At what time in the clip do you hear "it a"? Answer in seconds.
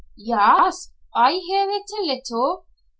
1.69-2.01